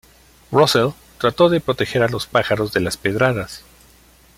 [0.51, 3.63] Russell trató de proteger a los pájaros de las pedradas.